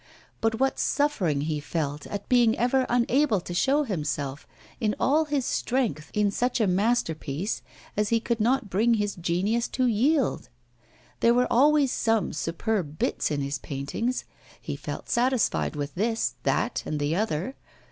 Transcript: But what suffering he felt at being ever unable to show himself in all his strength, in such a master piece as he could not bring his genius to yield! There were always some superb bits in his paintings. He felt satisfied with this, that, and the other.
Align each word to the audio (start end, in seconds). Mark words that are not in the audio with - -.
But 0.41 0.59
what 0.59 0.79
suffering 0.79 1.41
he 1.41 1.59
felt 1.59 2.07
at 2.07 2.27
being 2.27 2.57
ever 2.57 2.87
unable 2.89 3.39
to 3.41 3.53
show 3.53 3.83
himself 3.83 4.47
in 4.79 4.95
all 4.99 5.25
his 5.25 5.45
strength, 5.45 6.09
in 6.15 6.31
such 6.31 6.59
a 6.59 6.65
master 6.65 7.13
piece 7.13 7.61
as 7.95 8.09
he 8.09 8.19
could 8.19 8.39
not 8.39 8.67
bring 8.67 8.95
his 8.95 9.13
genius 9.13 9.67
to 9.67 9.85
yield! 9.85 10.49
There 11.19 11.35
were 11.35 11.45
always 11.53 11.91
some 11.91 12.33
superb 12.33 12.97
bits 12.97 13.29
in 13.29 13.41
his 13.41 13.59
paintings. 13.59 14.25
He 14.59 14.75
felt 14.75 15.07
satisfied 15.07 15.75
with 15.75 15.93
this, 15.93 16.33
that, 16.45 16.81
and 16.83 16.99
the 16.99 17.15
other. 17.15 17.55